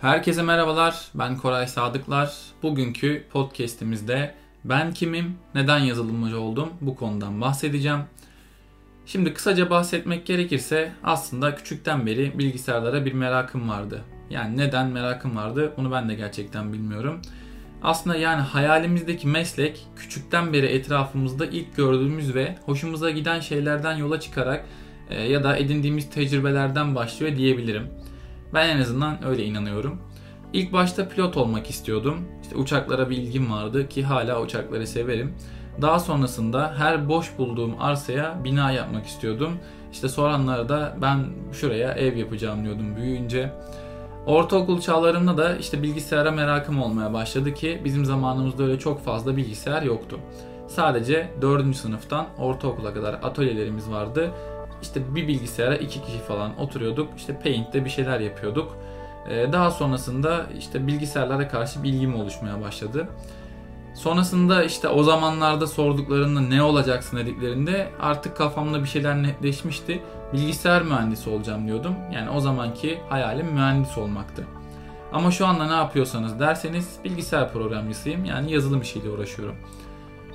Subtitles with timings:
[0.00, 2.36] Herkese merhabalar, ben Koray Sadıklar.
[2.62, 4.34] Bugünkü podcast'imizde
[4.64, 8.00] ben kimim, neden yazılımcı oldum bu konudan bahsedeceğim.
[9.06, 14.04] Şimdi kısaca bahsetmek gerekirse aslında küçükten beri bilgisayarlara bir merakım vardı.
[14.30, 17.20] Yani neden merakım vardı bunu ben de gerçekten bilmiyorum.
[17.82, 24.64] Aslında yani hayalimizdeki meslek küçükten beri etrafımızda ilk gördüğümüz ve hoşumuza giden şeylerden yola çıkarak
[25.10, 27.88] e, ya da edindiğimiz tecrübelerden başlıyor diyebilirim.
[28.54, 29.98] Ben en azından öyle inanıyorum.
[30.52, 32.18] İlk başta pilot olmak istiyordum.
[32.42, 35.34] İşte uçaklara bir ilgim vardı ki hala uçakları severim.
[35.82, 39.52] Daha sonrasında her boş bulduğum arsaya bina yapmak istiyordum.
[39.92, 41.18] İşte soranlara ben
[41.52, 43.52] şuraya ev yapacağım diyordum büyüyünce.
[44.26, 49.82] Ortaokul çağlarımda da işte bilgisayara merakım olmaya başladı ki bizim zamanımızda öyle çok fazla bilgisayar
[49.82, 50.20] yoktu.
[50.68, 51.76] Sadece 4.
[51.76, 54.30] sınıftan ortaokula kadar atölyelerimiz vardı.
[54.82, 57.08] İşte bir bilgisayara iki kişi falan oturuyorduk.
[57.16, 58.76] İşte Paint'te bir şeyler yapıyorduk.
[59.28, 63.08] Ee, daha sonrasında işte bilgisayarlara karşı bilgim oluşmaya başladı.
[63.94, 70.02] Sonrasında işte o zamanlarda sorduklarında ne olacaksın dediklerinde artık kafamda bir şeyler netleşmişti.
[70.32, 71.94] Bilgisayar mühendisi olacağım diyordum.
[72.12, 74.44] Yani o zamanki hayalim mühendis olmaktı.
[75.12, 78.24] Ama şu anda ne yapıyorsanız derseniz bilgisayar programcısıyım.
[78.24, 79.56] Yani yazılım işiyle uğraşıyorum.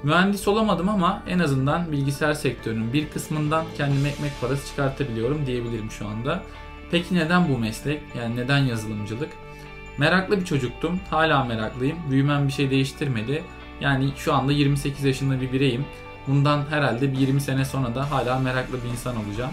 [0.04, 6.08] Mühendis olamadım ama en azından bilgisayar sektörünün bir kısmından kendime ekmek parası çıkartabiliyorum diyebilirim şu
[6.08, 6.44] anda.
[6.92, 8.02] Peki neden bu meslek?
[8.18, 9.30] Yani neden yazılımcılık?
[9.98, 11.00] Meraklı bir çocuktum.
[11.10, 11.98] Hala meraklıyım.
[12.10, 13.44] Büyümem bir şey değiştirmedi.
[13.82, 15.86] Yani şu anda 28 yaşında bir bireyim.
[16.28, 19.52] Bundan herhalde bir 20 sene sonra da hala meraklı bir insan olacağım.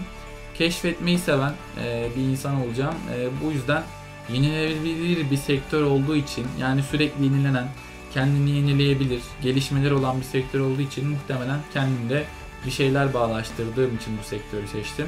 [0.53, 2.95] Keşfetmeyi seven e, bir insan olacağım.
[3.15, 3.83] E, bu yüzden
[4.29, 7.67] yenilenebilir bir sektör olduğu için yani sürekli yenilenen,
[8.13, 12.23] kendini yenileyebilir, gelişmeler olan bir sektör olduğu için muhtemelen kendimde
[12.65, 15.07] bir şeyler bağlaştırdığım için bu sektörü seçtim.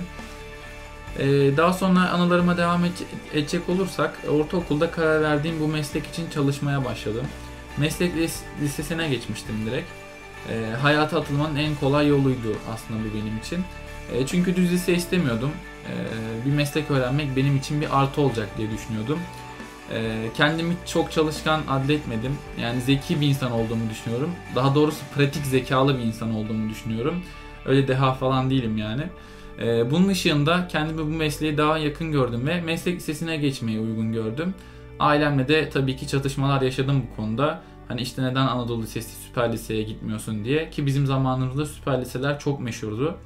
[1.19, 1.25] Ee,
[1.57, 2.81] daha sonra anılarıma devam
[3.33, 7.25] edecek olursak ortaokulda karar verdiğim bu meslek için çalışmaya başladım.
[7.77, 8.11] Meslek
[8.61, 9.87] lisesine geçmiştim direkt.
[10.49, 13.63] Ee, hayata atılmanın en kolay yoluydu aslında bu benim için.
[14.13, 15.51] Ee, çünkü düz lise istemiyordum.
[16.45, 19.19] Bir meslek öğrenmek benim için bir artı olacak diye düşünüyordum.
[20.37, 22.37] Kendimi çok çalışkan adletmedim.
[22.61, 24.31] Yani zeki bir insan olduğumu düşünüyorum.
[24.55, 27.23] Daha doğrusu pratik zekalı bir insan olduğumu düşünüyorum.
[27.65, 29.03] Öyle deha falan değilim yani.
[29.59, 34.53] Ee, bunun ışığında kendimi bu mesleğe daha yakın gördüm ve meslek lisesine geçmeyi uygun gördüm.
[34.99, 37.61] Ailemle de tabii ki çatışmalar yaşadım bu konuda.
[37.87, 42.59] Hani işte neden Anadolu Lisesi süper liseye gitmiyorsun diye ki bizim zamanımızda süper liseler çok
[42.59, 43.17] meşhurdu.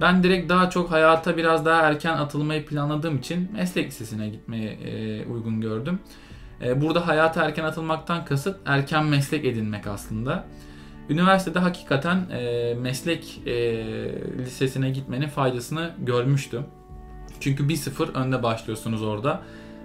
[0.00, 5.26] Ben direkt daha çok hayata biraz daha erken atılmayı planladığım için meslek lisesine gitmeye e,
[5.26, 6.00] uygun gördüm.
[6.62, 10.44] E, burada hayata erken atılmaktan kasıt erken meslek edinmek aslında.
[11.10, 13.52] Üniversitede hakikaten e, meslek e,
[14.38, 16.64] lisesine gitmenin faydasını görmüştüm.
[17.40, 19.42] Çünkü 1-0 önde başlıyorsunuz orada.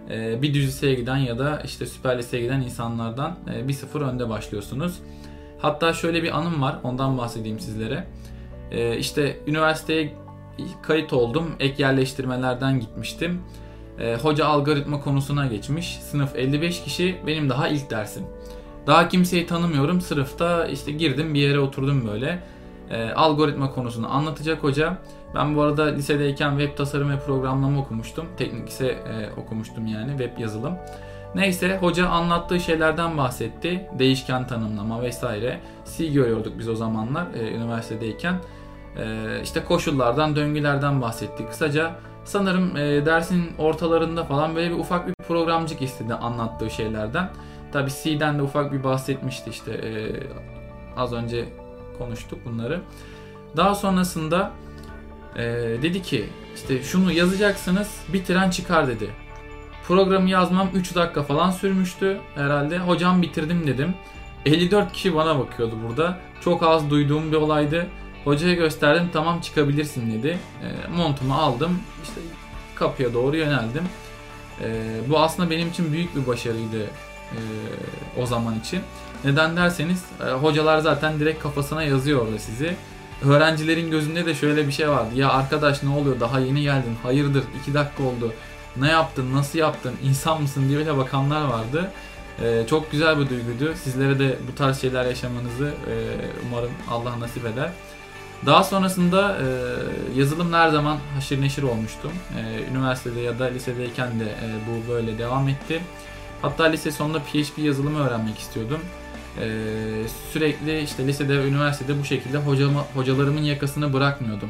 [0.09, 4.29] E, bir düz liseye giden ya da işte süper liseye giden insanlardan e, 1-0 önde
[4.29, 4.99] başlıyorsunuz.
[5.59, 8.07] Hatta şöyle bir anım var ondan bahsedeyim sizlere.
[8.71, 10.13] E, işte üniversiteye
[10.81, 11.55] kayıt oldum.
[11.59, 13.41] Ek yerleştirmelerden gitmiştim.
[13.99, 15.99] E, hoca algoritma konusuna geçmiş.
[16.01, 18.23] Sınıf 55 kişi benim daha ilk dersim.
[18.87, 20.01] Daha kimseyi tanımıyorum.
[20.01, 22.39] Sınıfta işte girdim bir yere oturdum böyle.
[22.89, 24.97] E, algoritma konusunu anlatacak hoca.
[25.35, 28.25] Ben bu arada lisedeyken web tasarım ve programlama okumuştum.
[28.37, 30.73] Teknik ise e, okumuştum yani web yazılım.
[31.35, 33.89] Neyse hoca anlattığı şeylerden bahsetti.
[33.99, 35.59] Değişken tanımlama vesaire.
[35.97, 38.35] C görüyorduk biz o zamanlar e, üniversitedeyken.
[38.97, 41.45] E, işte koşullardan, döngülerden bahsetti.
[41.45, 41.95] Kısaca
[42.25, 47.29] sanırım e, dersin ortalarında falan böyle bir ufak bir programcık istedi anlattığı şeylerden.
[47.71, 50.11] Tabi C'den de ufak bir bahsetmişti işte e,
[50.97, 51.45] az önce
[51.97, 52.81] konuştuk bunları.
[53.57, 54.51] Daha sonrasında
[55.35, 55.43] e,
[55.81, 59.22] dedi ki işte şunu yazacaksınız bitiren çıkar dedi.
[59.87, 62.79] Programı yazmam 3 dakika falan sürmüştü herhalde.
[62.79, 63.93] Hocam bitirdim dedim.
[64.45, 66.19] 54 kişi bana bakıyordu burada.
[66.41, 67.87] Çok az duyduğum bir olaydı.
[68.23, 70.39] Hocaya gösterdim tamam çıkabilirsin dedi.
[70.63, 71.79] E, montumu aldım.
[72.03, 72.21] İşte
[72.75, 73.83] kapıya doğru yöneldim.
[74.61, 76.83] E, bu aslında benim için büyük bir başarıydı
[77.31, 77.39] e,
[78.21, 78.79] o zaman için.
[79.25, 82.75] Neden derseniz e, hocalar zaten direkt kafasına yazıyor orada sizi.
[83.25, 85.09] Öğrencilerin gözünde de şöyle bir şey vardı.
[85.15, 88.33] Ya arkadaş ne oluyor daha yeni geldin hayırdır 2 dakika oldu.
[88.77, 91.91] Ne yaptın nasıl yaptın insan mısın diye bile bakanlar vardı.
[92.41, 93.73] Ee, çok güzel bir duyguydu.
[93.83, 95.93] Sizlere de bu tarz şeyler yaşamanızı e,
[96.47, 97.71] umarım Allah nasip eder.
[98.45, 99.45] Daha sonrasında e,
[100.19, 102.11] yazılımla her zaman haşır neşir olmuştum.
[102.37, 105.81] E, üniversitede ya da lisedeyken de e, bu böyle devam etti.
[106.41, 108.79] Hatta lise sonunda PHP yazılımı öğrenmek istiyordum.
[109.39, 114.49] Ee, sürekli işte lisede ve üniversitede bu şekilde hocama, hocalarımın yakasını bırakmıyordum.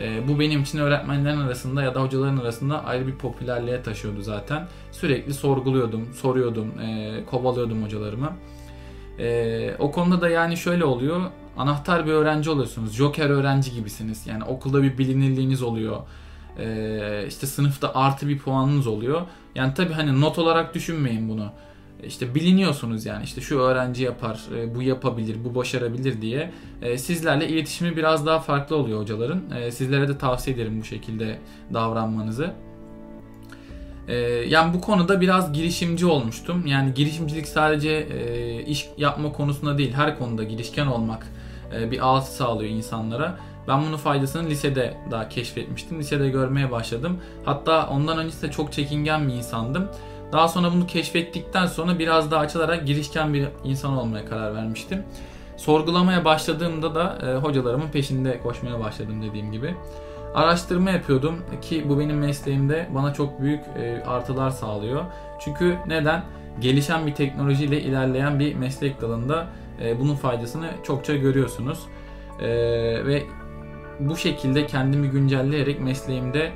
[0.00, 4.66] E, bu benim için öğretmenlerin arasında ya da hocaların arasında ayrı bir popülerliğe taşıyordu zaten.
[4.92, 8.32] Sürekli sorguluyordum, soruyordum, e, kovalıyordum hocalarımı.
[9.18, 11.20] E, o konuda da yani şöyle oluyor.
[11.56, 12.92] Anahtar bir öğrenci oluyorsunuz.
[12.92, 14.26] Joker öğrenci gibisiniz.
[14.26, 15.96] Yani okulda bir bilinirliğiniz oluyor.
[16.58, 19.22] E, işte sınıfta artı bir puanınız oluyor.
[19.54, 21.52] Yani tabii hani not olarak düşünmeyin bunu
[22.06, 26.50] işte biliniyorsunuz yani işte şu öğrenci yapar, e, bu yapabilir, bu başarabilir diye
[26.82, 29.42] e, sizlerle iletişimi biraz daha farklı oluyor hocaların.
[29.60, 31.38] E, sizlere de tavsiye ederim bu şekilde
[31.74, 32.50] davranmanızı.
[34.48, 36.66] Yani bu konuda biraz girişimci olmuştum.
[36.66, 38.06] Yani girişimcilik sadece
[38.66, 41.26] iş yapma konusunda değil, her konuda girişken olmak
[41.90, 43.38] bir alt sağlıyor insanlara.
[43.68, 45.98] Ben bunun faydasını lisede daha keşfetmiştim.
[45.98, 47.18] Lisede görmeye başladım.
[47.44, 49.88] Hatta ondan öncesinde çok çekingen bir insandım.
[50.32, 55.04] Daha sonra bunu keşfettikten sonra biraz daha açılarak girişken bir insan olmaya karar vermiştim.
[55.56, 59.74] Sorgulamaya başladığımda da e, hocalarımın peşinde koşmaya başladım dediğim gibi.
[60.34, 65.04] Araştırma yapıyordum ki bu benim mesleğimde bana çok büyük e, artılar sağlıyor.
[65.40, 66.24] Çünkü neden?
[66.60, 69.46] Gelişen bir teknolojiyle ilerleyen bir meslek dalında
[69.82, 71.78] e, bunun faydasını çokça görüyorsunuz.
[72.40, 72.48] E,
[73.06, 73.22] ve
[74.00, 76.50] bu şekilde kendimi güncelleyerek mesleğimde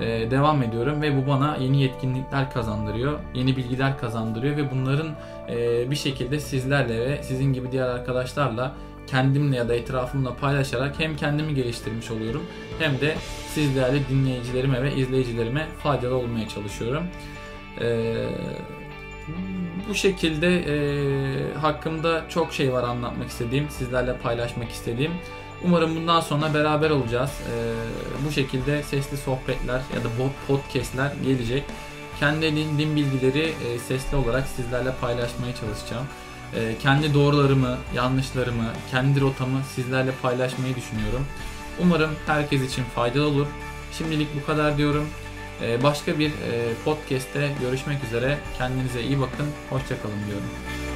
[0.00, 5.08] e, devam ediyorum ve bu bana yeni yetkinlikler kazandırıyor, yeni bilgiler kazandırıyor ve bunların
[5.48, 8.74] e, bir şekilde sizlerle ve sizin gibi diğer arkadaşlarla
[9.06, 12.42] kendimle ya da etrafımla paylaşarak hem kendimi geliştirmiş oluyorum
[12.78, 13.14] hem de
[13.48, 17.04] siz değerli dinleyicilerime ve izleyicilerime faydalı olmaya çalışıyorum.
[17.80, 18.28] Ee,
[19.88, 25.12] bu şekilde e, hakkımda çok şey var anlatmak istediğim, sizlerle paylaşmak istediğim.
[25.64, 27.30] Umarım bundan sonra beraber olacağız.
[27.30, 30.08] Ee, bu şekilde sesli sohbetler ya da
[30.48, 31.64] podcastler gelecek.
[32.20, 36.06] Kendi edindiğim bilgileri e, sesli olarak sizlerle paylaşmaya çalışacağım.
[36.54, 41.26] E, kendi doğrularımı, yanlışlarımı, kendi rotamı sizlerle paylaşmayı düşünüyorum.
[41.82, 43.46] Umarım herkes için faydalı olur.
[43.98, 45.08] Şimdilik bu kadar diyorum.
[45.62, 48.38] E, başka bir e, podcast'te görüşmek üzere.
[48.58, 49.46] Kendinize iyi bakın.
[49.70, 50.89] Hoşçakalın diyorum.